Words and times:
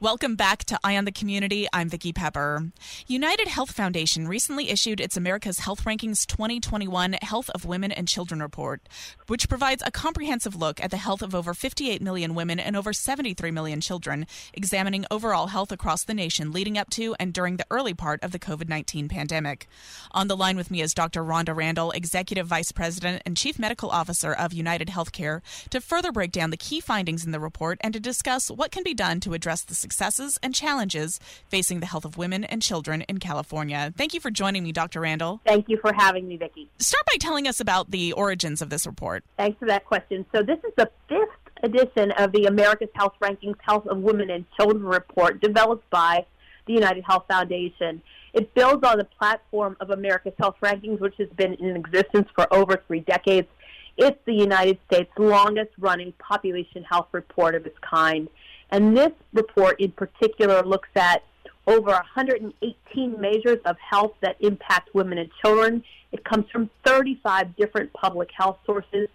Welcome 0.00 0.36
back 0.36 0.62
to 0.66 0.78
Eye 0.84 0.96
on 0.96 1.06
the 1.06 1.10
Community. 1.10 1.66
I'm 1.72 1.88
Vicki 1.88 2.12
Pepper. 2.12 2.70
United 3.08 3.48
Health 3.48 3.72
Foundation 3.72 4.28
recently 4.28 4.70
issued 4.70 5.00
its 5.00 5.16
America's 5.16 5.58
Health 5.58 5.82
Rankings 5.84 6.24
2021 6.24 7.14
Health 7.14 7.50
of 7.50 7.64
Women 7.64 7.90
and 7.90 8.06
Children 8.06 8.40
report, 8.40 8.80
which 9.26 9.48
provides 9.48 9.82
a 9.84 9.90
comprehensive 9.90 10.54
look 10.54 10.80
at 10.80 10.92
the 10.92 10.98
health 10.98 11.20
of 11.20 11.34
over 11.34 11.52
58 11.52 12.00
million 12.00 12.36
women 12.36 12.60
and 12.60 12.76
over 12.76 12.92
73 12.92 13.50
million 13.50 13.80
children, 13.80 14.28
examining 14.54 15.04
overall 15.10 15.48
health 15.48 15.72
across 15.72 16.04
the 16.04 16.14
nation 16.14 16.52
leading 16.52 16.78
up 16.78 16.90
to 16.90 17.16
and 17.18 17.32
during 17.32 17.56
the 17.56 17.66
early 17.68 17.92
part 17.92 18.22
of 18.22 18.30
the 18.30 18.38
COVID 18.38 18.68
19 18.68 19.08
pandemic. 19.08 19.66
On 20.12 20.28
the 20.28 20.36
line 20.36 20.56
with 20.56 20.70
me 20.70 20.80
is 20.80 20.94
Dr. 20.94 21.24
Rhonda 21.24 21.56
Randall, 21.56 21.90
Executive 21.90 22.46
Vice 22.46 22.70
President 22.70 23.20
and 23.26 23.36
Chief 23.36 23.58
Medical 23.58 23.90
Officer 23.90 24.32
of 24.32 24.52
United 24.52 24.86
Healthcare, 24.86 25.40
to 25.70 25.80
further 25.80 26.12
break 26.12 26.30
down 26.30 26.50
the 26.50 26.56
key 26.56 26.78
findings 26.78 27.26
in 27.26 27.32
the 27.32 27.40
report 27.40 27.78
and 27.80 27.92
to 27.94 27.98
discuss 27.98 28.48
what 28.48 28.70
can 28.70 28.84
be 28.84 28.94
done 28.94 29.18
to 29.18 29.34
address 29.34 29.62
the 29.62 29.87
successes 29.88 30.38
and 30.42 30.54
challenges 30.54 31.18
facing 31.48 31.80
the 31.80 31.86
health 31.86 32.04
of 32.04 32.18
women 32.18 32.44
and 32.44 32.60
children 32.60 33.00
in 33.08 33.18
California. 33.18 33.90
Thank 33.96 34.12
you 34.12 34.20
for 34.20 34.30
joining 34.30 34.62
me, 34.62 34.70
Dr. 34.70 35.00
Randall. 35.00 35.40
Thank 35.46 35.66
you 35.68 35.78
for 35.78 35.94
having 35.94 36.28
me, 36.28 36.36
Vicki. 36.36 36.68
Start 36.78 37.06
by 37.06 37.16
telling 37.18 37.48
us 37.48 37.58
about 37.58 37.90
the 37.90 38.12
origins 38.12 38.60
of 38.60 38.68
this 38.68 38.86
report. 38.86 39.24
Thanks 39.38 39.58
for 39.58 39.66
that 39.66 39.86
question. 39.86 40.26
So, 40.34 40.42
this 40.42 40.58
is 40.58 40.72
the 40.76 40.90
fifth 41.08 41.30
edition 41.62 42.12
of 42.18 42.32
the 42.32 42.44
America's 42.44 42.90
Health 42.94 43.14
Rankings 43.22 43.56
Health 43.60 43.86
of 43.86 43.98
Women 43.98 44.28
and 44.28 44.44
Children 44.56 44.84
report 44.84 45.40
developed 45.40 45.88
by 45.88 46.26
the 46.66 46.74
United 46.74 47.04
Health 47.04 47.24
Foundation. 47.26 48.02
It 48.34 48.52
builds 48.54 48.86
on 48.86 48.98
the 48.98 49.04
platform 49.18 49.76
of 49.80 49.88
America's 49.88 50.34
Health 50.38 50.56
Rankings, 50.62 51.00
which 51.00 51.14
has 51.16 51.28
been 51.30 51.54
in 51.54 51.76
existence 51.76 52.28
for 52.34 52.52
over 52.52 52.82
three 52.86 53.00
decades. 53.00 53.48
It's 53.96 54.18
the 54.26 54.34
United 54.34 54.78
States' 54.86 55.10
longest 55.18 55.72
running 55.78 56.12
population 56.18 56.84
health 56.84 57.08
report 57.12 57.54
of 57.54 57.64
its 57.64 57.78
kind. 57.80 58.28
And 58.70 58.96
this 58.96 59.12
report 59.32 59.80
in 59.80 59.92
particular 59.92 60.62
looks 60.62 60.88
at 60.94 61.22
over 61.66 61.90
118 61.90 63.20
measures 63.20 63.58
of 63.64 63.76
health 63.78 64.12
that 64.20 64.36
impact 64.40 64.94
women 64.94 65.18
and 65.18 65.30
children. 65.42 65.84
It 66.12 66.24
comes 66.24 66.46
from 66.50 66.70
35 66.84 67.56
different 67.56 67.92
public 67.92 68.30
health 68.34 68.58
sources, 68.64 69.08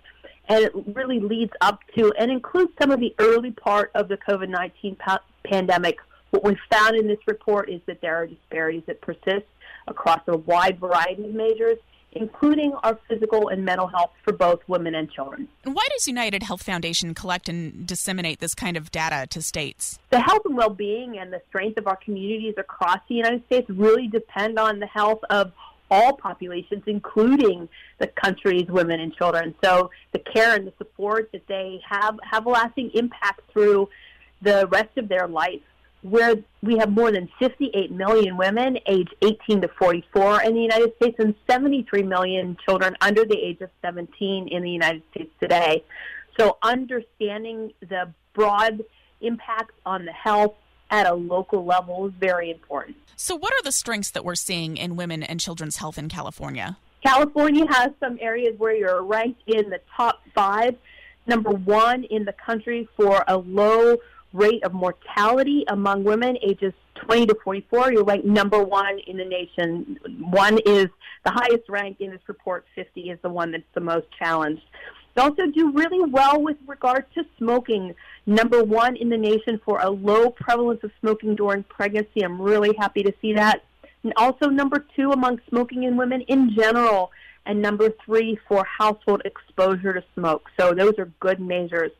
and 0.48 0.64
it 0.64 0.72
really 0.94 1.20
leads 1.20 1.52
up 1.62 1.80
to 1.96 2.14
and 2.20 2.32
includes 2.32 2.72
some 2.80 2.92
of 2.92 3.00
the 3.00 3.14
early 3.18 3.52
part 3.52 3.92
of 3.96 4.08
the 4.08 4.18
COVID 4.18 4.50
19 4.50 4.96
pa- 4.98 5.24
pandemic. 5.44 5.98
What 6.30 6.44
we 6.44 6.58
found 6.72 6.96
in 6.96 7.08
this 7.08 7.20
report 7.28 7.70
is 7.70 7.82
that 7.88 8.02
there 8.02 8.16
are 8.16 8.28
disparities 8.28 8.84
that 8.88 9.02
persist 9.02 9.46
across 9.88 10.22
a 10.28 10.38
wide 10.38 10.80
variety 10.80 11.26
of 11.26 11.34
measures, 11.34 11.78
including 12.16 12.74
our 12.84 12.98
physical 13.08 13.50
and 13.50 13.66
mental 13.66 13.88
health 13.88 14.12
for 14.24 14.34
both 14.34 14.62
women 14.68 14.96
and 14.96 15.12
children. 15.12 15.48
Why 15.64 15.86
does 15.92 16.08
United 16.08 16.44
Health 16.44 16.64
Foundation 16.64 17.14
collect 17.14 17.50
and 17.50 17.86
disseminate 17.86 18.40
this 18.40 18.56
kind 18.56 18.78
of 18.78 18.92
data 18.92 19.28
to 19.28 19.42
states? 19.42 20.00
The 20.10 20.20
health 20.20 20.42
and 20.46 20.56
well 20.56 20.70
being 20.70 21.18
and 21.18 21.32
the 21.32 21.42
strength 21.50 21.78
of 21.78 21.88
our 21.88 21.98
communities 21.98 22.56
across 22.58 23.00
the 23.08 23.16
United 23.16 23.46
States 23.46 23.70
really 23.70 24.08
depend 24.08 24.60
on 24.60 24.80
the 24.80 24.88
health 24.88 25.22
of 25.30 25.52
all 25.92 26.14
populations, 26.14 26.84
including 26.88 27.70
the 28.00 28.08
country's 28.08 28.68
women 28.68 29.00
and 29.00 29.16
children. 29.16 29.54
So 29.64 29.92
the 30.12 30.20
care 30.20 30.56
and 30.56 30.66
the 30.66 30.74
support 30.78 31.32
that 31.34 31.46
they 31.48 31.82
have 31.88 32.20
have 32.24 32.46
a 32.46 32.50
lasting 32.50 32.92
impact 32.94 33.42
through 33.52 33.90
the 34.42 34.68
rest 34.72 34.98
of 34.98 35.08
their 35.08 35.28
life 35.28 35.62
where 36.04 36.36
we 36.62 36.78
have 36.78 36.92
more 36.92 37.12
than 37.12 37.30
58 37.40 37.92
million 37.92 38.38
women 38.38 38.78
aged 38.88 39.16
18 39.22 39.62
to 39.62 39.68
44 39.68 40.44
in 40.44 40.54
the 40.54 40.62
United 40.62 40.96
States 40.98 41.16
and 41.20 41.34
73 41.50 42.04
million 42.04 42.58
children 42.66 42.96
under 43.02 43.26
the 43.26 43.38
age 43.38 43.62
of 43.62 43.70
17 43.82 44.48
in 44.48 44.64
the 44.64 44.70
United 44.70 45.02
States 45.12 45.32
today. 45.40 45.84
So 46.38 46.58
understanding 46.62 47.72
the 47.82 48.14
broad 48.34 48.84
impacts 49.22 49.76
on 49.86 50.06
the 50.06 50.12
health 50.12 50.56
at 50.90 51.08
a 51.08 51.14
local 51.14 51.66
level 51.66 52.08
is 52.08 52.14
very 52.20 52.52
important. 52.52 52.98
So, 53.16 53.36
what 53.36 53.54
are 53.54 53.64
the 53.64 53.72
strengths 53.72 54.12
that 54.12 54.26
we're 54.26 54.36
seeing 54.36 54.78
in 54.78 54.96
women 54.96 55.24
and 55.24 55.40
children's 55.40 55.78
health 55.78 55.98
in 55.98 56.10
California? 56.10 56.78
California 57.06 57.66
has 57.70 57.92
some 58.00 58.18
areas 58.22 58.58
where 58.58 58.76
you're 58.76 59.04
ranked 59.04 59.42
in 59.48 59.70
the 59.70 59.80
top 59.96 60.22
five, 60.34 60.76
number 61.28 61.52
one 61.52 62.04
in 62.06 62.26
the 62.26 62.34
country 62.34 62.88
for 62.96 63.24
a 63.28 63.38
low 63.38 63.98
rate 64.34 64.64
of 64.64 64.74
mortality 64.74 65.64
among 65.70 66.04
women 66.04 66.38
ages 66.42 66.74
20 66.96 67.28
to 67.28 67.36
44. 67.44 67.94
You're 67.94 68.04
ranked 68.04 68.26
number 68.26 68.64
one 68.64 69.00
in 69.08 69.18
the 69.18 69.26
nation. 69.26 70.00
One 70.20 70.60
is 70.66 70.88
the 71.24 71.32
highest 71.32 71.70
rank 71.70 71.98
in 72.00 72.12
this 72.12 72.22
report. 72.28 72.66
50 72.76 73.10
is 73.12 73.20
the 73.22 73.30
one 73.30 73.52
that's 73.52 73.64
the 73.74 73.82
most 73.82 74.08
challenged. 74.18 74.64
They 75.16 75.22
also 75.22 75.46
do 75.48 75.72
really 75.72 76.10
well 76.10 76.42
with 76.42 76.58
regard 76.66 77.06
to 77.14 77.24
smoking. 77.38 77.94
Number 78.26 78.64
one 78.64 78.96
in 78.96 79.10
the 79.10 79.18
nation 79.18 79.60
for 79.64 79.80
a 79.80 79.90
low 79.90 80.32
prevalence 80.32 80.84
of 80.84 80.92
smoking 81.00 81.36
during 81.36 81.64
pregnancy. 81.64 82.24
I'm 82.24 82.42
really 82.42 82.76
happy 82.78 83.04
to 83.04 83.14
see 83.22 83.34
that. 83.34 83.64
And 84.04 84.14
also 84.18 84.50
number 84.50 84.86
two 84.96 85.12
among 85.12 85.40
smoking 85.50 85.84
in 85.84 85.98
women 85.98 86.22
in 86.22 86.54
general. 86.56 87.12
And 87.46 87.62
number 87.62 87.90
three 88.06 88.40
for 88.48 88.66
household 88.66 89.22
exposure 89.26 89.94
to 89.94 90.04
smoke. 90.16 90.50
So 90.60 90.74
those 90.74 90.98
are 90.98 91.12
good 91.20 91.40
measures. 91.40 91.92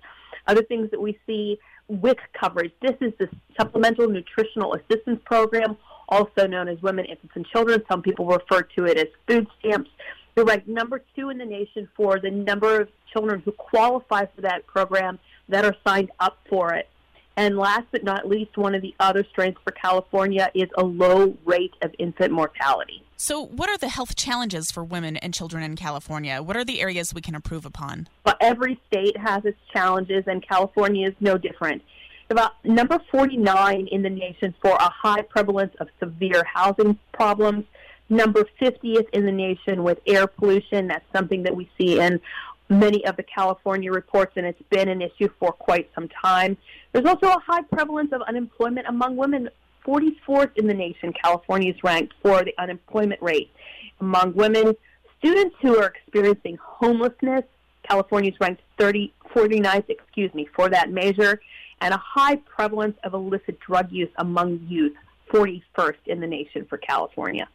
Other 0.48 0.64
things 0.64 0.90
that 0.92 1.02
we 1.02 1.18
see 1.28 1.60
WIC 2.02 2.20
coverage. 2.40 2.72
This 2.82 2.96
is 3.02 3.14
the 3.20 3.30
Supplemental 3.60 4.08
Nutritional 4.08 4.76
Assistance 4.76 5.20
Program, 5.26 5.78
also 6.10 6.48
known 6.48 6.68
as 6.68 6.82
Women, 6.82 7.06
Infants, 7.06 7.36
and 7.36 7.46
Children. 7.48 7.84
Some 7.90 8.02
people 8.02 8.26
refer 8.26 8.64
to 8.78 8.86
it 8.86 8.98
as 8.98 9.08
food 9.28 9.48
stamps. 9.60 9.90
They're 10.36 10.46
ranked 10.46 10.68
number 10.68 11.04
two 11.16 11.30
in 11.30 11.38
the 11.38 11.46
nation 11.46 11.88
for 11.96 12.20
the 12.20 12.32
number 12.32 12.82
of 12.82 12.90
children 13.12 13.42
who 13.46 13.52
qualify 13.52 14.26
for 14.36 14.42
that 14.42 14.66
program 14.66 15.20
that 15.50 15.66
are 15.66 15.76
signed 15.86 16.12
up 16.20 16.38
for 16.50 16.74
it. 16.74 16.90
And 17.36 17.58
last 17.58 17.86
but 17.92 18.04
not 18.04 18.28
least, 18.28 18.58
one 18.58 18.76
of 18.76 18.82
the 18.82 18.96
other 19.00 19.26
strengths 19.32 19.62
for 19.64 19.72
California 19.72 20.50
is 20.54 20.70
a 20.78 20.84
low 20.84 21.36
rate 21.46 21.74
of 21.82 21.94
infant 22.00 22.32
mortality. 22.32 23.04
So, 23.24 23.46
what 23.46 23.70
are 23.70 23.78
the 23.78 23.88
health 23.88 24.18
challenges 24.18 24.70
for 24.70 24.84
women 24.84 25.16
and 25.16 25.34
children 25.34 25.64
in 25.64 25.78
California? 25.78 26.44
What 26.44 26.58
are 26.58 26.66
the 26.66 26.82
areas 26.82 27.14
we 27.14 27.22
can 27.22 27.36
improve 27.36 27.66
upon? 27.66 28.10
Well, 28.26 28.36
every 28.42 28.78
state 28.88 29.16
has 29.16 29.46
its 29.46 29.58
challenges, 29.72 30.26
and 30.28 30.46
California 30.46 31.08
is 31.08 31.16
no 31.22 31.38
different. 31.38 31.84
About 32.30 32.52
number 32.66 33.00
49 33.10 33.88
in 33.90 34.02
the 34.02 34.10
nation 34.10 34.54
for 34.62 34.72
a 34.72 34.90
high 34.90 35.22
prevalence 35.22 35.74
of 35.80 35.88
severe 36.02 36.44
housing 36.44 37.00
problems. 37.14 37.64
Number 38.10 38.44
50th 38.62 39.08
in 39.14 39.26
the 39.26 39.32
nation 39.32 39.84
with 39.84 40.00
air 40.06 40.28
pollution. 40.28 40.88
That's 40.88 41.06
something 41.16 41.44
that 41.44 41.56
we 41.56 41.70
see 41.78 42.02
in 42.02 42.20
many 42.68 43.06
of 43.06 43.16
the 43.16 43.24
California 43.24 43.90
reports, 43.90 44.34
and 44.36 44.46
it's 44.46 44.62
been 44.70 44.90
an 44.90 45.02
issue 45.02 45.30
for 45.40 45.54
quite 45.54 45.90
some 45.96 46.10
time. 46.10 46.58
There's 46.92 47.06
also 47.06 47.28
a 47.28 47.40
high 47.40 47.62
prevalence 47.62 48.12
of 48.12 48.22
unemployment 48.24 48.86
among 48.88 49.16
women. 49.16 49.48
44th 49.86 50.52
in 50.56 50.68
the 50.68 50.74
nation, 50.74 51.14
California 51.14 51.72
is 51.72 51.84
ranked 51.84 52.14
for 52.22 52.44
the 52.44 52.54
unemployment 52.58 53.22
rate 53.22 53.52
among 54.00 54.34
women. 54.34 54.76
Students 55.20 55.56
who 55.62 55.78
are 55.78 55.88
experiencing 55.88 56.58
homelessness, 56.62 57.44
California 57.88 58.32
is 58.32 58.40
ranked 58.40 58.62
30, 58.78 59.14
49th, 59.34 59.90
excuse 59.90 60.34
me, 60.34 60.48
for 60.56 60.70
that 60.70 60.92
measure, 60.92 61.42
and 61.82 61.94
a 61.94 61.98
high 61.98 62.36
prevalence 62.36 62.98
of 63.04 63.14
illicit 63.14 63.60
drug 63.60 63.92
use 63.92 64.10
among 64.18 64.66
youth, 64.68 64.96
41st 65.32 65.96
in 66.08 66.20
the 66.20 66.28
nation 66.28 66.66
for 66.66 66.78
California. 66.78 67.48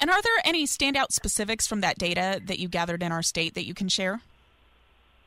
And 0.00 0.10
are 0.10 0.20
there 0.20 0.32
any 0.44 0.66
standout 0.66 1.12
specifics 1.12 1.66
from 1.66 1.80
that 1.80 1.98
data 1.98 2.40
that 2.46 2.58
you 2.58 2.68
gathered 2.68 3.02
in 3.02 3.12
our 3.12 3.22
state 3.22 3.54
that 3.54 3.66
you 3.66 3.74
can 3.74 3.88
share? 3.88 4.20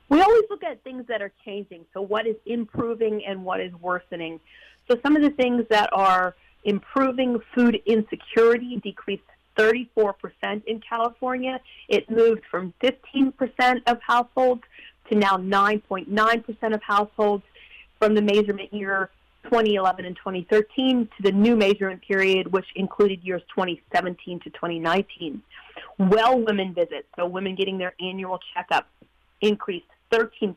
We 0.09 0.21
always 0.21 0.43
look 0.49 0.63
at 0.63 0.83
things 0.83 1.07
that 1.07 1.21
are 1.21 1.31
changing. 1.43 1.85
So, 1.93 2.01
what 2.01 2.27
is 2.27 2.35
improving 2.45 3.23
and 3.25 3.43
what 3.43 3.59
is 3.59 3.73
worsening? 3.73 4.39
So, 4.89 4.97
some 5.03 5.15
of 5.15 5.21
the 5.21 5.31
things 5.31 5.65
that 5.69 5.89
are 5.93 6.35
improving 6.63 7.39
food 7.53 7.81
insecurity 7.85 8.79
decreased 8.83 9.23
34% 9.57 10.13
in 10.65 10.81
California. 10.81 11.59
It 11.87 12.09
moved 12.09 12.41
from 12.49 12.73
15% 12.83 13.81
of 13.87 14.01
households 14.01 14.63
to 15.09 15.17
now 15.17 15.37
9.9% 15.37 16.73
of 16.73 16.81
households 16.81 17.43
from 17.99 18.15
the 18.15 18.21
measurement 18.21 18.73
year 18.73 19.09
2011 19.43 20.05
and 20.05 20.15
2013 20.15 21.07
to 21.17 21.23
the 21.23 21.31
new 21.31 21.55
measurement 21.55 22.01
period, 22.01 22.51
which 22.51 22.65
included 22.75 23.23
years 23.23 23.41
2017 23.55 24.39
to 24.41 24.49
2019. 24.49 25.41
Well 25.97 26.39
women 26.39 26.73
visits, 26.73 27.07
so 27.15 27.27
women 27.27 27.55
getting 27.55 27.77
their 27.77 27.93
annual 28.01 28.39
checkup, 28.53 28.87
increased 29.41 29.85
13%. 30.11 30.55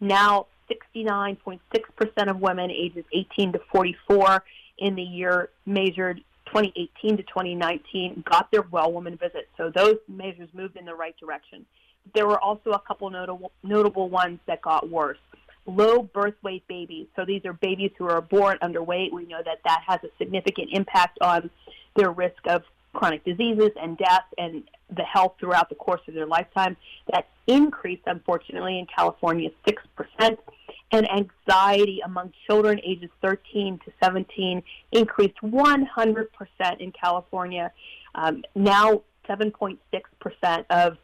Now 0.00 0.46
69.6% 0.70 2.30
of 2.30 2.40
women 2.40 2.70
ages 2.70 3.04
18 3.12 3.52
to 3.52 3.60
44 3.72 4.42
in 4.78 4.94
the 4.94 5.02
year 5.02 5.50
measured 5.66 6.22
2018 6.46 7.16
to 7.16 7.22
2019 7.22 8.24
got 8.28 8.50
their 8.50 8.62
well 8.62 8.92
woman 8.92 9.16
visit. 9.16 9.48
So 9.56 9.70
those 9.74 9.96
measures 10.08 10.48
moved 10.52 10.76
in 10.76 10.84
the 10.84 10.94
right 10.94 11.16
direction. 11.18 11.64
There 12.14 12.26
were 12.26 12.38
also 12.38 12.70
a 12.70 12.78
couple 12.80 13.08
notable, 13.10 13.52
notable 13.62 14.08
ones 14.10 14.40
that 14.46 14.60
got 14.62 14.88
worse 14.90 15.18
low 15.66 16.02
birth 16.02 16.34
weight 16.42 16.66
babies. 16.68 17.06
So 17.16 17.24
these 17.24 17.44
are 17.44 17.52
babies 17.52 17.90
who 17.96 18.08
are 18.08 18.20
born 18.20 18.58
underweight. 18.62 19.12
We 19.12 19.26
know 19.26 19.42
that 19.44 19.60
that 19.64 19.82
has 19.86 20.00
a 20.04 20.08
significant 20.18 20.70
impact 20.72 21.18
on 21.20 21.50
their 21.96 22.10
risk 22.10 22.46
of 22.46 22.62
chronic 22.94 23.24
diseases 23.24 23.70
and 23.80 23.98
death 23.98 24.24
and 24.38 24.64
the 24.94 25.02
health 25.02 25.34
throughout 25.38 25.68
the 25.68 25.74
course 25.74 26.00
of 26.08 26.14
their 26.14 26.26
lifetime. 26.26 26.76
That 27.12 27.28
increased, 27.46 28.02
unfortunately, 28.06 28.78
in 28.78 28.86
California 28.86 29.50
6%. 29.66 30.38
And 30.92 31.10
anxiety 31.10 32.00
among 32.04 32.32
children 32.46 32.80
ages 32.84 33.10
13 33.20 33.80
to 33.84 33.92
17 34.02 34.62
increased 34.92 35.36
100% 35.42 36.26
in 36.78 36.92
California. 36.92 37.72
Um, 38.14 38.44
now, 38.54 39.02
7.6% 39.28 40.64
of 40.70 40.98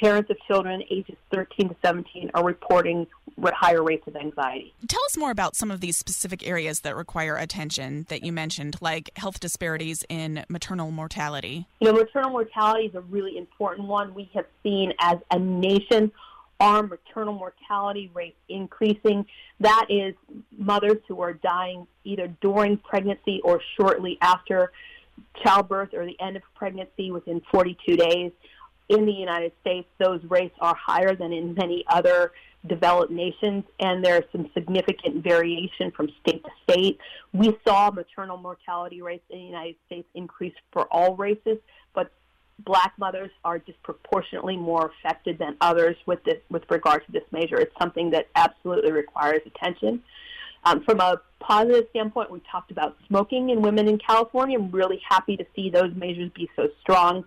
parents 0.00 0.30
of 0.30 0.36
children 0.46 0.82
ages 0.90 1.16
13 1.32 1.68
to 1.68 1.76
17 1.84 2.30
are 2.34 2.44
reporting 2.44 3.06
higher 3.60 3.82
rates 3.82 4.06
of 4.06 4.16
anxiety. 4.16 4.74
Tell 4.88 5.02
us 5.06 5.16
more 5.16 5.30
about 5.30 5.54
some 5.54 5.70
of 5.70 5.80
these 5.80 5.96
specific 5.96 6.46
areas 6.46 6.80
that 6.80 6.96
require 6.96 7.36
attention 7.36 8.06
that 8.08 8.24
you 8.24 8.32
mentioned, 8.32 8.76
like 8.80 9.10
health 9.16 9.40
disparities 9.40 10.04
in 10.08 10.44
maternal 10.48 10.90
mortality. 10.90 11.66
You 11.80 11.92
know, 11.92 11.98
maternal 11.98 12.30
mortality 12.30 12.86
is 12.86 12.94
a 12.94 13.00
really 13.02 13.36
important 13.36 13.86
one. 13.86 14.14
We 14.14 14.30
have 14.34 14.46
seen 14.62 14.92
as 15.00 15.18
a 15.30 15.38
nation 15.38 16.10
our 16.58 16.82
maternal 16.82 17.32
mortality 17.32 18.10
rate 18.12 18.36
increasing. 18.48 19.24
That 19.60 19.86
is 19.88 20.14
mothers 20.56 20.98
who 21.08 21.20
are 21.22 21.32
dying 21.32 21.86
either 22.04 22.28
during 22.42 22.76
pregnancy 22.76 23.40
or 23.44 23.62
shortly 23.78 24.18
after 24.20 24.72
childbirth 25.42 25.94
or 25.94 26.04
the 26.04 26.20
end 26.20 26.36
of 26.36 26.42
pregnancy 26.54 27.10
within 27.10 27.40
42 27.50 27.96
days 27.96 28.32
in 28.90 29.06
the 29.06 29.12
United 29.12 29.52
States, 29.60 29.88
those 29.98 30.20
rates 30.28 30.54
are 30.60 30.74
higher 30.74 31.14
than 31.14 31.32
in 31.32 31.54
many 31.54 31.84
other 31.88 32.32
developed 32.66 33.12
nations, 33.12 33.64
and 33.78 34.04
there's 34.04 34.24
some 34.32 34.50
significant 34.52 35.22
variation 35.22 35.90
from 35.92 36.08
state 36.20 36.44
to 36.44 36.50
state. 36.64 36.98
We 37.32 37.56
saw 37.66 37.90
maternal 37.90 38.36
mortality 38.36 39.00
rates 39.00 39.24
in 39.30 39.38
the 39.38 39.44
United 39.44 39.76
States 39.86 40.08
increase 40.14 40.54
for 40.72 40.86
all 40.86 41.16
races, 41.16 41.58
but 41.94 42.10
black 42.58 42.92
mothers 42.98 43.30
are 43.44 43.60
disproportionately 43.60 44.56
more 44.56 44.92
affected 44.92 45.38
than 45.38 45.56
others 45.60 45.96
with 46.04 46.22
this 46.24 46.38
with 46.50 46.64
regard 46.68 47.06
to 47.06 47.12
this 47.12 47.24
measure. 47.30 47.58
It's 47.58 47.74
something 47.80 48.10
that 48.10 48.26
absolutely 48.34 48.92
requires 48.92 49.40
attention. 49.46 50.02
Um, 50.64 50.82
from 50.82 51.00
a 51.00 51.22
positive 51.38 51.86
standpoint, 51.90 52.30
we 52.30 52.42
talked 52.50 52.70
about 52.70 52.96
smoking 53.06 53.48
in 53.48 53.62
women 53.62 53.88
in 53.88 53.98
California. 53.98 54.58
I'm 54.58 54.70
really 54.70 55.00
happy 55.08 55.36
to 55.38 55.46
see 55.56 55.70
those 55.70 55.94
measures 55.94 56.30
be 56.34 56.50
so 56.56 56.68
strong 56.82 57.24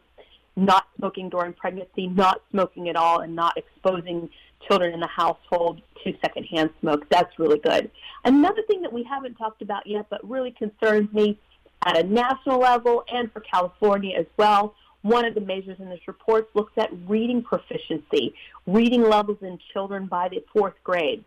not 0.55 0.87
smoking 0.97 1.29
during 1.29 1.53
pregnancy, 1.53 2.07
not 2.07 2.41
smoking 2.51 2.89
at 2.89 2.95
all, 2.95 3.21
and 3.21 3.35
not 3.35 3.57
exposing 3.57 4.29
children 4.67 4.93
in 4.93 4.99
the 4.99 5.07
household 5.07 5.81
to 6.03 6.13
secondhand 6.21 6.69
smoke. 6.79 7.07
That's 7.09 7.37
really 7.39 7.59
good. 7.59 7.89
Another 8.23 8.61
thing 8.67 8.81
that 8.81 8.93
we 8.93 9.03
haven't 9.03 9.35
talked 9.35 9.61
about 9.61 9.87
yet, 9.87 10.07
but 10.09 10.27
really 10.27 10.51
concerns 10.51 11.11
me 11.13 11.37
at 11.85 11.97
a 11.97 12.03
national 12.03 12.59
level 12.59 13.03
and 13.11 13.31
for 13.31 13.41
California 13.41 14.17
as 14.17 14.25
well. 14.37 14.75
One 15.01 15.25
of 15.25 15.35
the 15.35 15.41
measures 15.41 15.79
in 15.79 15.89
this 15.89 15.99
report 16.07 16.49
looks 16.55 16.71
at 16.77 16.89
reading 17.07 17.43
proficiency, 17.43 18.33
reading 18.65 19.01
levels 19.01 19.39
in 19.41 19.59
children 19.73 20.05
by 20.05 20.29
the 20.29 20.43
fourth 20.53 20.75
grade. 20.83 21.25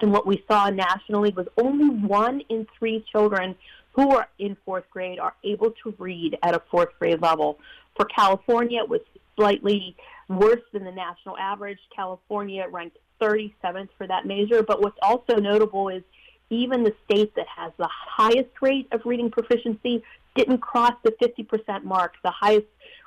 And 0.00 0.12
what 0.12 0.26
we 0.26 0.44
saw 0.48 0.70
nationally 0.70 1.32
was 1.36 1.46
only 1.58 1.88
one 1.88 2.40
in 2.48 2.66
three 2.78 3.04
children 3.10 3.56
who 3.92 4.14
are 4.14 4.28
in 4.38 4.56
fourth 4.64 4.84
grade 4.90 5.18
are 5.18 5.34
able 5.42 5.72
to 5.82 5.94
read 5.98 6.38
at 6.42 6.54
a 6.54 6.62
fourth 6.70 6.90
grade 6.98 7.20
level. 7.20 7.58
For 7.96 8.04
California, 8.06 8.80
it 8.80 8.88
was 8.88 9.00
slightly 9.36 9.96
worse 10.28 10.62
than 10.72 10.84
the 10.84 10.92
national 10.92 11.36
average. 11.38 11.78
California 11.94 12.66
ranked 12.70 12.98
37th 13.20 13.88
for 13.98 14.06
that 14.06 14.26
measure. 14.26 14.62
But 14.62 14.80
what's 14.80 14.98
also 15.02 15.36
notable 15.36 15.88
is 15.88 16.02
even 16.50 16.82
the 16.82 16.94
state 17.04 17.34
that 17.36 17.46
has 17.54 17.72
the 17.78 17.88
highest 17.90 18.50
rate 18.60 18.88
of 18.92 19.02
reading 19.04 19.30
proficiency 19.30 20.02
didn't 20.34 20.58
cross 20.58 20.94
the 21.02 21.12
50% 21.22 21.84
mark. 21.84 22.14
The 22.22 22.30
highest 22.30 22.66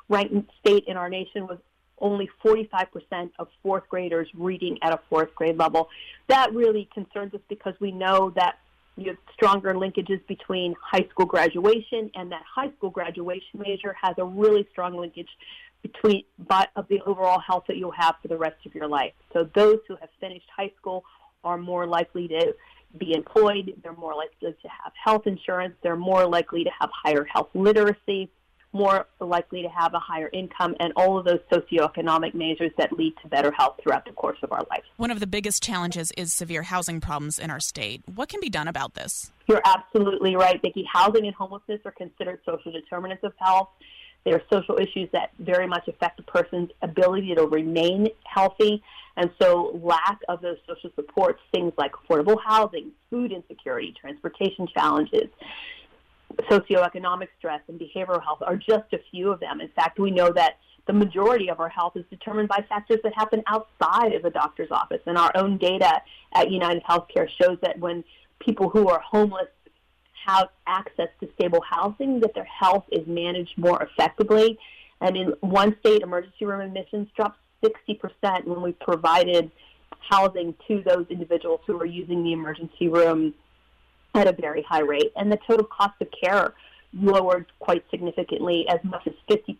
ranked 0.10 0.52
state 0.60 0.86
in 0.88 0.98
our 0.98 1.10
nation 1.10 1.48
was 1.48 1.58
only 2.00 2.30
45% 2.44 3.32
of 3.40 3.48
fourth 3.62 3.88
graders 3.88 4.28
reading 4.34 4.78
at 4.82 4.94
a 4.94 5.00
fourth 5.10 5.34
grade 5.36 5.58
level. 5.58 5.90
That 6.28 6.54
really 6.54 6.90
concerns 6.94 7.34
us 7.34 7.42
because 7.48 7.74
we 7.80 7.92
know 7.92 8.32
that 8.32 8.60
you 8.96 9.10
have 9.10 9.18
stronger 9.34 9.74
linkages 9.74 10.26
between 10.28 10.76
high 10.82 11.08
school 11.10 11.26
graduation 11.26 12.12
and 12.16 12.32
that 12.32 12.44
high 12.44 12.72
school 12.78 12.90
graduation 12.90 13.60
measure 13.60 13.96
has 14.00 14.16
a 14.18 14.26
really 14.26 14.68
strong 14.72 14.96
linkage 14.98 15.30
between 15.82 16.24
but 16.48 16.70
of 16.76 16.88
the 16.88 17.02
overall 17.06 17.40
health 17.40 17.64
that 17.68 17.78
you'll 17.78 17.92
have 17.92 18.16
for 18.22 18.28
the 18.28 18.38
rest 18.38 18.66
of 18.66 18.74
your 18.74 18.88
life. 18.88 19.14
So 19.34 19.50
those 19.56 19.80
who 19.88 19.96
have 19.98 20.10
finished 20.20 20.46
high 20.56 20.72
school 20.78 21.04
are 21.44 21.58
more 21.58 21.86
likely 21.86 22.28
to 22.30 22.56
be 22.98 23.14
employed, 23.14 23.74
they're 23.84 23.94
more 23.94 24.16
likely 24.16 24.52
to 24.62 24.68
have 24.68 24.94
health 25.04 25.26
insurance, 25.26 25.76
they're 25.82 25.96
more 25.96 26.26
likely 26.26 26.64
to 26.64 26.70
have 26.80 26.90
higher 26.94 27.26
health 27.26 27.50
literacy, 27.54 28.30
more 28.74 29.08
likely 29.20 29.62
to 29.62 29.70
have 29.70 29.94
a 29.94 30.00
higher 30.00 30.30
income, 30.34 30.76
and 30.80 30.92
all 30.96 31.18
of 31.18 31.26
those 31.26 31.40
socioeconomic 31.52 32.34
measures 32.34 32.72
that 32.78 32.92
lead 32.92 33.14
to 33.22 33.28
better 33.28 33.52
health 33.52 33.80
throughout 33.82 34.06
the 34.06 34.12
course 34.12 34.40
of 34.44 34.52
our 34.52 34.66
life. 34.70 34.84
One 34.98 35.12
of 35.12 35.20
the 35.20 35.28
biggest 35.28 35.64
challenges 35.64 36.12
is 36.18 36.34
severe 36.34 36.64
housing 36.64 37.00
problems 37.00 37.40
in 37.40 37.52
our 37.52 37.60
state. 37.60 38.02
What 38.14 38.30
can 38.30 38.42
be 38.42 38.50
done 38.50 38.68
about 38.68 38.96
this? 38.96 39.32
You're 39.48 39.62
absolutely 39.64 40.36
right, 40.36 40.62
Vicki. 40.62 40.86
Housing 40.92 41.26
and 41.26 41.36
homelessness 41.36 41.82
are 41.86 41.92
considered 41.92 42.40
social 42.46 42.72
determinants 42.72 43.24
of 43.24 43.34
health. 43.38 43.70
They 44.26 44.32
are 44.32 44.42
social 44.52 44.78
issues 44.78 45.10
that 45.12 45.32
very 45.40 45.68
much 45.68 45.88
affect 45.88 46.20
a 46.20 46.24
person's 46.24 46.70
ability 46.82 47.36
to 47.36 47.46
remain 47.46 48.08
healthy. 48.24 48.82
And 49.18 49.30
so, 49.40 49.80
lack 49.84 50.20
of 50.28 50.42
those 50.42 50.58
social 50.68 50.90
supports, 50.96 51.40
things 51.52 51.74
like 51.78 51.92
affordable 51.92 52.38
housing, 52.44 52.92
food 53.10 53.32
insecurity, 53.32 53.94
transportation 54.00 54.68
challenges, 54.74 55.30
socioeconomic 56.50 57.28
stress 57.38 57.62
and 57.68 57.80
behavioral 57.80 58.24
health 58.24 58.42
are 58.42 58.56
just 58.56 58.92
a 58.94 59.00
few 59.12 59.32
of 59.32 59.40
them. 59.40 59.62
In 59.62 59.70
fact, 59.70 60.00
we 60.00 60.12
know 60.12 60.32
that 60.32 60.58
the 60.86 60.94
majority 60.94 61.50
of 61.50 61.60
our 61.60 61.70
health 61.70 61.96
is 61.96 62.04
determined 62.10 62.50
by 62.50 62.66
factors 62.68 63.00
that 63.04 63.14
happen 63.16 63.42
outside 63.48 64.14
of 64.14 64.24
the 64.24 64.30
doctor's 64.30 64.72
office. 64.72 65.00
And 65.06 65.18
our 65.18 65.32
own 65.36 65.58
data 65.58 66.02
at 66.34 66.52
United 66.52 66.84
Healthcare 66.84 67.28
shows 67.42 67.58
that 67.62 67.80
when 67.80 68.04
people 68.40 68.70
who 68.70 68.90
are 68.90 69.00
homeless 69.00 69.48
have 70.26 70.50
access 70.68 71.10
to 71.20 71.30
stable 71.36 71.62
housing, 71.62 72.20
that 72.22 72.34
their 72.34 72.46
health 72.46 72.86
is 72.92 73.06
managed 73.08 73.58
more 73.58 73.82
effectively. 73.82 74.58
And 75.02 75.16
in 75.16 75.34
one 75.42 75.76
state, 75.80 76.02
emergency 76.02 76.46
room 76.46 76.62
admissions 76.62 77.08
dropped 77.16 77.40
60% 77.64 78.46
when 78.46 78.62
we 78.62 78.74
provided 78.74 79.52
housing 80.10 80.54
to 80.68 80.84
those 80.86 81.06
individuals 81.10 81.62
who 81.66 81.78
were 81.78 81.86
using 81.86 82.24
the 82.24 82.34
emergency 82.34 82.90
room 82.90 83.34
at 84.14 84.28
a 84.28 84.34
very 84.34 84.64
high 84.64 84.82
rate, 84.82 85.12
and 85.16 85.32
the 85.32 85.40
total 85.48 85.66
cost 85.66 85.94
of 86.02 86.08
care 86.12 86.54
lowered 86.94 87.46
quite 87.60 87.84
significantly, 87.90 88.66
as 88.70 88.80
much 88.84 89.08
as 89.08 89.14
50% 89.30 89.58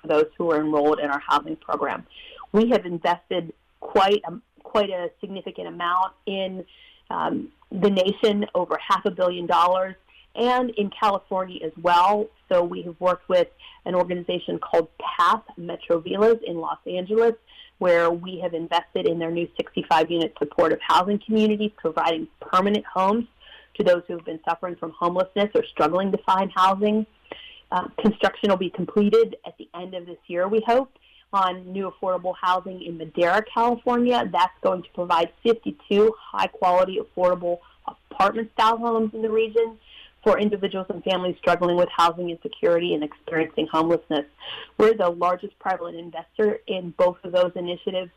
for 0.00 0.06
those 0.06 0.26
who 0.36 0.50
are 0.52 0.60
enrolled 0.60 1.00
in 1.00 1.10
our 1.10 1.18
housing 1.18 1.56
program. 1.56 2.06
We 2.52 2.70
have 2.70 2.86
invested 2.86 3.52
quite 3.80 4.22
a, 4.26 4.38
quite 4.62 4.90
a 4.90 5.10
significant 5.20 5.68
amount 5.68 6.12
in 6.26 6.64
um, 7.10 7.48
the 7.72 7.90
nation, 7.90 8.46
over 8.54 8.78
half 8.86 9.04
a 9.04 9.10
billion 9.10 9.46
dollars, 9.46 9.96
and 10.36 10.70
in 10.70 10.90
California 10.90 11.64
as 11.64 11.72
well. 11.82 12.28
So 12.48 12.62
we 12.62 12.82
have 12.82 12.94
worked 13.00 13.28
with 13.28 13.48
an 13.84 13.94
organization 13.94 14.58
called 14.58 14.88
PATH 14.98 15.42
Metro 15.56 15.98
Villas 15.98 16.38
in 16.46 16.58
Los 16.58 16.78
Angeles, 16.86 17.34
where 17.78 18.10
we 18.10 18.38
have 18.40 18.54
invested 18.54 19.08
in 19.08 19.18
their 19.18 19.30
new 19.30 19.48
65 19.56 20.10
unit 20.10 20.34
supportive 20.38 20.78
housing 20.86 21.18
community, 21.18 21.74
providing 21.76 22.28
permanent 22.40 22.84
homes 22.86 23.26
to 23.78 23.84
those 23.84 24.02
who 24.06 24.14
have 24.16 24.24
been 24.24 24.40
suffering 24.48 24.76
from 24.76 24.92
homelessness 24.92 25.50
or 25.54 25.64
struggling 25.64 26.12
to 26.12 26.18
find 26.18 26.50
housing. 26.54 27.06
Uh, 27.70 27.88
construction 28.00 28.50
will 28.50 28.56
be 28.56 28.70
completed 28.70 29.36
at 29.46 29.56
the 29.58 29.68
end 29.74 29.94
of 29.94 30.06
this 30.06 30.18
year, 30.26 30.48
we 30.48 30.62
hope, 30.66 30.90
on 31.32 31.70
new 31.70 31.90
affordable 31.90 32.34
housing 32.40 32.82
in 32.82 32.96
Madera, 32.96 33.42
California. 33.52 34.28
That's 34.32 34.54
going 34.62 34.82
to 34.82 34.88
provide 34.94 35.30
52 35.42 36.12
high 36.18 36.46
quality, 36.46 36.98
affordable 36.98 37.58
apartment 37.86 38.50
style 38.54 38.78
homes 38.78 39.12
in 39.14 39.22
the 39.22 39.30
region 39.30 39.78
for 40.24 40.38
individuals 40.38 40.86
and 40.90 41.02
families 41.04 41.36
struggling 41.38 41.76
with 41.76 41.88
housing 41.94 42.30
insecurity 42.30 42.94
and 42.94 43.04
experiencing 43.04 43.68
homelessness. 43.70 44.24
We're 44.78 44.94
the 44.94 45.10
largest 45.10 45.58
private 45.58 45.94
investor 45.94 46.60
in 46.66 46.92
both 46.98 47.18
of 47.22 47.32
those 47.32 47.52
initiatives, 47.54 48.10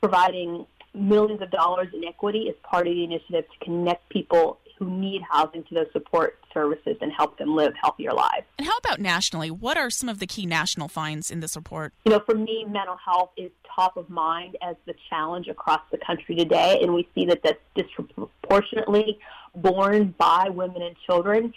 providing 0.00 0.66
millions 0.94 1.42
of 1.42 1.50
dollars 1.50 1.88
in 1.92 2.04
equity 2.04 2.48
as 2.48 2.54
part 2.62 2.86
of 2.86 2.94
the 2.94 3.04
initiative 3.04 3.44
to 3.52 3.64
connect 3.64 4.08
people 4.08 4.58
who 4.78 4.88
need 4.90 5.22
housing 5.28 5.64
to 5.64 5.74
those 5.74 5.86
support 5.92 6.38
services 6.52 6.96
and 7.00 7.12
help 7.12 7.38
them 7.38 7.54
live 7.54 7.72
healthier 7.80 8.12
lives. 8.12 8.46
And 8.58 8.66
how 8.66 8.76
about 8.76 9.00
nationally? 9.00 9.50
What 9.50 9.76
are 9.76 9.90
some 9.90 10.08
of 10.08 10.18
the 10.18 10.26
key 10.26 10.46
national 10.46 10.88
finds 10.88 11.30
in 11.30 11.40
this 11.40 11.56
report? 11.56 11.92
You 12.04 12.12
know, 12.12 12.20
for 12.24 12.34
me, 12.34 12.64
mental 12.68 12.96
health 12.96 13.30
is 13.36 13.50
top 13.74 13.96
of 13.96 14.08
mind 14.08 14.56
as 14.62 14.76
the 14.86 14.94
challenge 15.10 15.48
across 15.48 15.80
the 15.90 15.98
country 15.98 16.34
today, 16.34 16.78
and 16.82 16.94
we 16.94 17.08
see 17.14 17.26
that 17.26 17.42
that's 17.42 17.60
disproportionately 17.74 19.18
borne 19.54 20.14
by 20.18 20.48
women 20.48 20.82
and 20.82 20.96
children. 21.06 21.52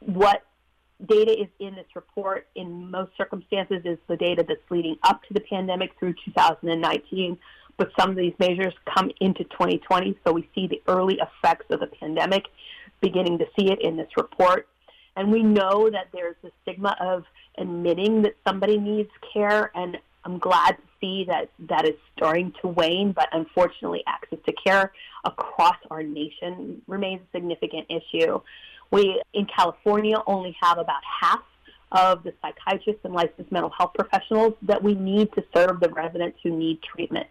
What 0.00 0.42
data 1.06 1.32
is 1.32 1.48
in 1.58 1.74
this 1.74 1.86
report 1.94 2.46
in 2.54 2.90
most 2.90 3.12
circumstances 3.16 3.82
is 3.84 3.98
the 4.06 4.16
data 4.16 4.44
that's 4.46 4.60
leading 4.70 4.96
up 5.02 5.22
to 5.24 5.34
the 5.34 5.40
pandemic 5.40 5.90
through 5.98 6.14
2019 6.24 7.38
but 7.80 7.90
some 7.98 8.10
of 8.10 8.16
these 8.16 8.34
measures 8.38 8.74
come 8.94 9.10
into 9.22 9.42
2020, 9.44 10.18
so 10.22 10.34
we 10.34 10.46
see 10.54 10.66
the 10.66 10.82
early 10.86 11.18
effects 11.18 11.64
of 11.70 11.80
the 11.80 11.86
pandemic, 11.86 12.44
beginning 13.00 13.38
to 13.38 13.46
see 13.58 13.72
it 13.72 13.80
in 13.80 13.96
this 13.96 14.10
report. 14.18 14.68
And 15.16 15.32
we 15.32 15.42
know 15.42 15.88
that 15.88 16.08
there's 16.12 16.36
a 16.44 16.50
stigma 16.60 16.94
of 17.00 17.24
admitting 17.56 18.20
that 18.20 18.36
somebody 18.46 18.76
needs 18.76 19.08
care, 19.32 19.70
and 19.74 19.96
I'm 20.26 20.38
glad 20.38 20.72
to 20.72 20.82
see 21.00 21.24
that 21.28 21.48
that 21.70 21.86
is 21.86 21.94
starting 22.14 22.52
to 22.60 22.68
wane, 22.68 23.12
but 23.12 23.30
unfortunately, 23.32 24.04
access 24.06 24.40
to 24.44 24.52
care 24.52 24.92
across 25.24 25.76
our 25.90 26.02
nation 26.02 26.82
remains 26.86 27.22
a 27.22 27.38
significant 27.38 27.86
issue. 27.88 28.42
We, 28.90 29.22
in 29.32 29.46
California, 29.46 30.18
only 30.26 30.54
have 30.60 30.76
about 30.76 31.00
half 31.22 31.40
of 31.92 32.22
the 32.22 32.32
psychiatrists 32.40 33.04
and 33.04 33.14
licensed 33.14 33.50
mental 33.50 33.70
health 33.76 33.92
professionals 33.94 34.54
that 34.62 34.82
we 34.82 34.94
need 34.94 35.32
to 35.32 35.44
serve 35.54 35.80
the 35.80 35.88
residents 35.88 36.38
who 36.42 36.50
need 36.56 36.80
treatment. 36.82 37.26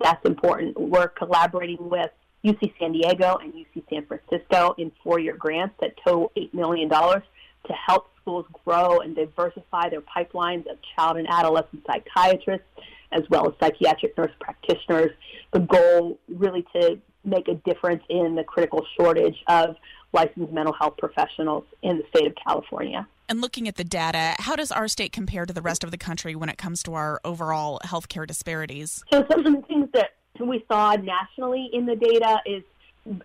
That's 0.00 0.24
important. 0.24 0.78
We're 0.78 1.08
collaborating 1.08 1.88
with 1.88 2.10
UC 2.44 2.72
San 2.78 2.92
Diego 2.92 3.38
and 3.42 3.52
UC 3.52 3.82
San 3.90 4.06
Francisco 4.06 4.74
in 4.78 4.92
four 5.02 5.18
year 5.18 5.36
grants 5.36 5.74
that 5.80 5.94
total 6.04 6.30
$8 6.36 6.54
million 6.54 6.88
to 6.88 7.72
help 7.86 8.10
schools 8.20 8.46
grow 8.64 9.00
and 9.00 9.16
diversify 9.16 9.88
their 9.88 10.02
pipelines 10.02 10.70
of 10.70 10.78
child 10.94 11.16
and 11.16 11.26
adolescent 11.28 11.84
psychiatrists 11.86 12.66
as 13.12 13.22
well 13.30 13.48
as 13.48 13.54
psychiatric 13.60 14.16
nurse 14.18 14.32
practitioners. 14.40 15.10
The 15.52 15.60
goal 15.60 16.18
really 16.28 16.64
to 16.74 16.98
make 17.24 17.48
a 17.48 17.54
difference 17.54 18.02
in 18.08 18.34
the 18.34 18.44
critical 18.44 18.86
shortage 18.96 19.36
of 19.48 19.76
licensed 20.16 20.52
mental 20.52 20.72
health 20.72 20.94
professionals 20.98 21.64
in 21.82 21.98
the 21.98 22.04
state 22.08 22.26
of 22.26 22.34
California. 22.44 23.06
And 23.28 23.40
looking 23.40 23.68
at 23.68 23.76
the 23.76 23.84
data, 23.84 24.34
how 24.38 24.56
does 24.56 24.72
our 24.72 24.88
state 24.88 25.12
compare 25.12 25.46
to 25.46 25.52
the 25.52 25.62
rest 25.62 25.84
of 25.84 25.90
the 25.90 25.98
country 25.98 26.34
when 26.34 26.48
it 26.48 26.58
comes 26.58 26.82
to 26.84 26.94
our 26.94 27.20
overall 27.24 27.80
healthcare 27.84 28.26
disparities? 28.26 29.04
So, 29.12 29.24
some 29.30 29.44
of 29.44 29.52
the 29.52 29.62
things 29.66 29.88
that 29.92 30.10
we 30.40 30.64
saw 30.70 30.94
nationally 30.94 31.68
in 31.72 31.86
the 31.86 31.96
data 31.96 32.40
is, 32.46 32.62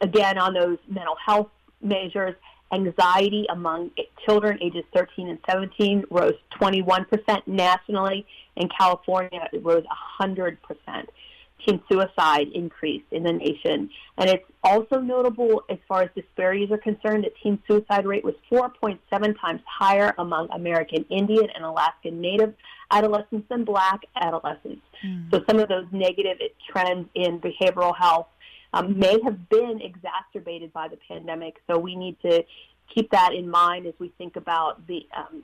again, 0.02 0.38
on 0.38 0.54
those 0.54 0.78
mental 0.88 1.16
health 1.24 1.50
measures, 1.82 2.36
anxiety 2.74 3.46
among 3.50 3.92
children 4.26 4.58
ages 4.62 4.84
13 4.94 5.30
and 5.30 5.40
17 5.50 6.06
rose 6.10 6.34
21% 6.60 7.48
nationally. 7.48 8.26
In 8.56 8.70
California, 8.78 9.48
it 9.54 9.64
rose 9.64 9.84
100% 10.20 10.58
teen 11.66 11.82
suicide 11.90 12.48
increase 12.54 13.04
in 13.12 13.24
the 13.24 13.34
nation. 13.34 13.90
And 14.18 14.30
it's 14.30 14.44
also 14.64 15.00
notable 15.00 15.64
as 15.70 15.78
far 15.88 16.04
as 16.04 16.10
disparities 16.16 16.72
are 16.72 16.78
concerned 16.78 17.24
that 17.24 17.34
teen 17.42 17.62
suicide 17.68 18.06
rate 18.06 18.24
was 18.24 18.36
4.7 18.52 19.00
times 19.40 19.62
higher 19.66 20.14
among 20.18 20.50
American 20.52 21.06
Indian 21.10 21.48
and 21.56 21.64
Alaskan 21.64 22.22
Native 22.22 22.54
adolescents 22.92 23.48
than 23.50 23.64
black 23.64 24.02
adolescents. 24.16 24.82
Mm. 25.06 25.32
So 25.32 25.44
some 25.50 25.60
of 25.60 25.70
those 25.70 25.86
negative 25.92 26.38
trends 26.70 27.08
in 27.16 27.40
behavioral 27.40 27.96
health 27.98 28.28
um, 28.74 28.98
may 28.98 29.18
have 29.24 29.50
been 29.50 29.82
exacerbated 29.82 30.72
by 30.74 30.88
the 30.88 30.98
pandemic. 31.08 31.62
So 31.68 31.78
we 31.78 31.96
need 31.96 32.18
to 32.22 32.44
keep 32.94 33.10
that 33.12 33.34
in 33.34 33.50
mind 33.50 33.86
as 33.86 33.94
we 34.00 34.12
think 34.18 34.36
about 34.36 34.86
the 34.88 35.08
um, 35.16 35.44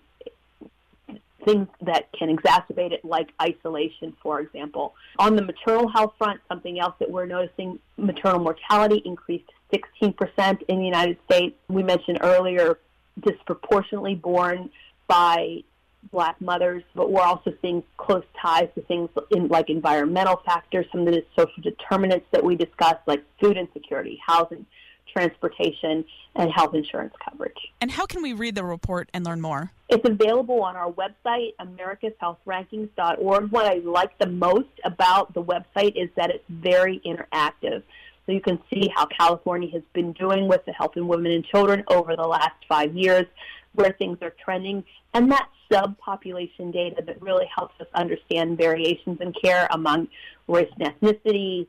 things 1.47 1.67
that 1.81 2.11
can 2.11 2.35
exacerbate 2.35 2.91
it, 2.91 3.05
like 3.05 3.29
isolation, 3.41 4.13
for 4.21 4.41
example. 4.41 4.93
On 5.17 5.35
the 5.35 5.41
maternal 5.41 5.87
health 5.87 6.13
front, 6.17 6.41
something 6.49 6.77
else 6.77 6.93
that 6.99 7.09
we're 7.09 7.25
noticing 7.25 7.79
maternal 7.95 8.39
mortality 8.39 9.01
increased 9.05 9.49
16% 9.73 10.61
in 10.67 10.79
the 10.79 10.85
United 10.85 11.17
States. 11.25 11.55
We 11.69 11.83
mentioned 11.83 12.19
earlier, 12.21 12.79
disproportionately 13.25 14.15
born 14.15 14.69
by 15.07 15.63
black 16.11 16.39
mothers, 16.41 16.83
but 16.93 17.11
we're 17.11 17.21
also 17.21 17.53
seeing 17.61 17.81
close 17.95 18.25
ties 18.41 18.67
to 18.75 18.81
things 18.81 19.09
in, 19.31 19.47
like 19.47 19.69
environmental 19.69 20.41
factors, 20.45 20.85
some 20.91 21.07
of 21.07 21.13
the 21.13 21.23
social 21.37 21.61
determinants 21.63 22.25
that 22.31 22.43
we 22.43 22.55
discussed, 22.55 23.01
like 23.07 23.23
food 23.41 23.57
insecurity, 23.57 24.19
housing 24.25 24.65
transportation, 25.11 26.05
and 26.35 26.51
health 26.51 26.75
insurance 26.75 27.13
coverage. 27.23 27.57
And 27.81 27.91
how 27.91 28.05
can 28.05 28.21
we 28.21 28.33
read 28.33 28.55
the 28.55 28.63
report 28.63 29.09
and 29.13 29.25
learn 29.25 29.41
more? 29.41 29.71
It's 29.89 30.07
available 30.07 30.61
on 30.63 30.75
our 30.75 30.91
website, 30.91 31.53
americashealthrankings.org. 31.59 33.51
What 33.51 33.65
I 33.65 33.75
like 33.79 34.17
the 34.19 34.27
most 34.27 34.69
about 34.83 35.33
the 35.33 35.43
website 35.43 35.93
is 35.95 36.09
that 36.15 36.29
it's 36.29 36.43
very 36.49 37.01
interactive. 37.05 37.83
So 38.25 38.33
you 38.33 38.41
can 38.41 38.59
see 38.69 38.91
how 38.93 39.05
California 39.05 39.69
has 39.71 39.83
been 39.93 40.11
doing 40.13 40.47
with 40.47 40.65
the 40.65 40.73
health 40.73 40.97
in 40.97 41.07
women 41.07 41.31
and 41.31 41.45
children 41.45 41.83
over 41.87 42.15
the 42.15 42.27
last 42.27 42.55
five 42.67 42.93
years, 42.93 43.25
where 43.73 43.93
things 43.93 44.17
are 44.21 44.33
trending, 44.43 44.83
and 45.13 45.31
that 45.31 45.47
subpopulation 45.71 46.73
data 46.73 47.01
that 47.05 47.21
really 47.21 47.45
helps 47.53 47.79
us 47.79 47.87
understand 47.93 48.57
variations 48.57 49.19
in 49.21 49.33
care 49.33 49.67
among 49.71 50.07
race 50.47 50.69
and 50.79 50.93
ethnicity, 50.93 51.67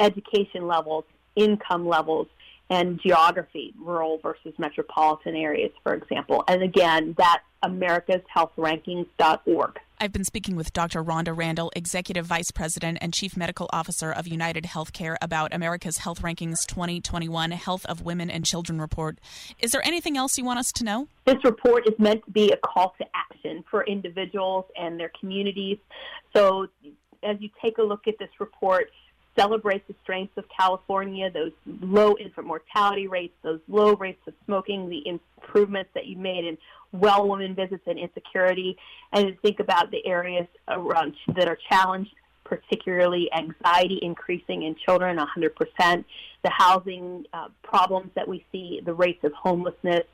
education 0.00 0.66
levels, 0.66 1.04
income 1.36 1.86
levels 1.86 2.26
and 2.68 3.00
geography, 3.00 3.72
rural 3.80 4.18
versus 4.18 4.52
metropolitan 4.58 5.36
areas, 5.36 5.70
for 5.82 5.94
example. 5.94 6.44
And 6.48 6.62
again, 6.62 7.14
that's 7.16 7.42
americashealthrankings.org. 7.64 9.78
I've 9.98 10.12
been 10.12 10.24
speaking 10.24 10.56
with 10.56 10.74
Dr. 10.74 11.02
Rhonda 11.02 11.34
Randall, 11.34 11.72
Executive 11.74 12.26
Vice 12.26 12.50
President 12.50 12.98
and 13.00 13.14
Chief 13.14 13.34
Medical 13.34 13.66
Officer 13.72 14.12
of 14.12 14.28
United 14.28 14.64
Healthcare, 14.64 15.16
about 15.22 15.54
America's 15.54 15.96
Health 15.98 16.20
Rankings 16.20 16.66
2021 16.66 17.52
Health 17.52 17.86
of 17.86 18.02
Women 18.02 18.30
and 18.30 18.44
Children 18.44 18.78
report. 18.80 19.18
Is 19.58 19.72
there 19.72 19.80
anything 19.86 20.18
else 20.18 20.36
you 20.36 20.44
want 20.44 20.58
us 20.58 20.70
to 20.72 20.84
know? 20.84 21.08
This 21.24 21.42
report 21.44 21.88
is 21.88 21.98
meant 21.98 22.22
to 22.26 22.30
be 22.30 22.52
a 22.52 22.58
call 22.58 22.94
to 22.98 23.06
action 23.14 23.64
for 23.70 23.84
individuals 23.84 24.66
and 24.76 25.00
their 25.00 25.10
communities. 25.18 25.78
So 26.34 26.66
as 27.22 27.38
you 27.40 27.48
take 27.62 27.78
a 27.78 27.82
look 27.82 28.06
at 28.06 28.18
this 28.18 28.28
report, 28.38 28.90
celebrate 29.38 29.86
the 29.88 29.94
strengths 30.02 30.36
of 30.36 30.44
California, 30.48 31.30
those 31.30 31.52
low 31.80 32.16
infant 32.18 32.46
mortality 32.46 33.06
rates, 33.06 33.34
those 33.42 33.60
low 33.68 33.94
rates 33.94 34.20
of 34.26 34.34
smoking, 34.44 34.88
the 34.88 35.06
improvements 35.06 35.90
that 35.94 36.06
you 36.06 36.16
made 36.16 36.44
in 36.44 36.58
well 36.92 37.28
woman 37.28 37.54
visits 37.54 37.82
and 37.86 37.98
insecurity, 37.98 38.76
and 39.12 39.38
think 39.42 39.60
about 39.60 39.90
the 39.90 40.04
areas 40.06 40.46
around 40.68 41.14
that 41.34 41.48
are 41.48 41.58
challenged, 41.68 42.14
particularly 42.44 43.28
anxiety 43.32 43.98
increasing 44.02 44.62
in 44.62 44.74
children 44.84 45.18
100%, 45.18 46.04
the 46.42 46.50
housing 46.50 47.24
uh, 47.32 47.48
problems 47.62 48.10
that 48.14 48.26
we 48.26 48.44
see, 48.52 48.80
the 48.84 48.94
rates 48.94 49.22
of 49.24 49.32
homelessness, 49.32 50.04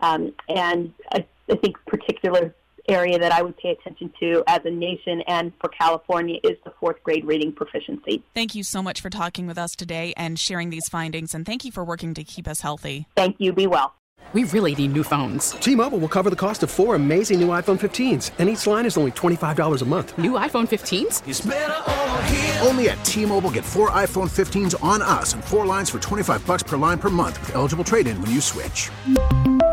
um, 0.00 0.32
and 0.48 0.92
I, 1.12 1.26
I 1.50 1.56
think 1.56 1.76
particular 1.86 2.54
area 2.90 3.18
that 3.18 3.32
I 3.32 3.42
would 3.42 3.56
pay 3.56 3.70
attention 3.70 4.12
to 4.20 4.42
as 4.46 4.60
a 4.64 4.70
nation 4.70 5.22
and 5.26 5.52
for 5.60 5.68
California 5.68 6.38
is 6.44 6.56
the 6.64 6.72
fourth 6.78 7.02
grade 7.02 7.24
reading 7.24 7.52
proficiency. 7.52 8.22
Thank 8.34 8.54
you 8.54 8.62
so 8.62 8.82
much 8.82 9.00
for 9.00 9.10
talking 9.10 9.46
with 9.46 9.58
us 9.58 9.74
today 9.74 10.12
and 10.16 10.38
sharing 10.38 10.70
these 10.70 10.88
findings, 10.88 11.34
and 11.34 11.46
thank 11.46 11.64
you 11.64 11.72
for 11.72 11.84
working 11.84 12.14
to 12.14 12.24
keep 12.24 12.46
us 12.48 12.60
healthy. 12.60 13.06
Thank 13.16 13.36
you. 13.38 13.52
Be 13.52 13.66
well. 13.66 13.94
We 14.32 14.44
really 14.44 14.76
need 14.76 14.92
new 14.92 15.02
phones. 15.02 15.52
T 15.52 15.74
Mobile 15.74 15.98
will 15.98 16.08
cover 16.08 16.30
the 16.30 16.36
cost 16.36 16.62
of 16.62 16.70
four 16.70 16.94
amazing 16.94 17.40
new 17.40 17.48
iPhone 17.48 17.80
15s, 17.80 18.30
and 18.38 18.48
each 18.48 18.64
line 18.64 18.86
is 18.86 18.96
only 18.96 19.10
$25 19.10 19.82
a 19.82 19.84
month. 19.84 20.16
New 20.18 20.32
iPhone 20.32 20.68
15s? 20.68 22.64
Only 22.64 22.90
at 22.90 23.04
T 23.04 23.26
Mobile 23.26 23.50
get 23.50 23.64
four 23.64 23.90
iPhone 23.90 24.30
15s 24.30 24.80
on 24.84 25.02
us 25.02 25.34
and 25.34 25.42
four 25.42 25.66
lines 25.66 25.90
for 25.90 25.98
25 25.98 26.46
bucks 26.46 26.62
per 26.62 26.76
line 26.76 26.98
per 26.98 27.10
month 27.10 27.40
with 27.40 27.56
eligible 27.56 27.82
trade 27.82 28.06
in 28.06 28.20
when 28.22 28.30
you 28.30 28.40
switch. 28.40 28.90